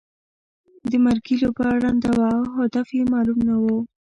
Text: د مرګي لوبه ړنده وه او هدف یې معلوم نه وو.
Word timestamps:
د 0.89 0.91
مرګي 1.05 1.35
لوبه 1.41 1.67
ړنده 1.81 2.11
وه 2.17 2.29
او 2.37 2.43
هدف 2.59 2.87
یې 2.97 3.03
معلوم 3.13 3.39
نه 3.49 3.55
وو. 3.61 3.77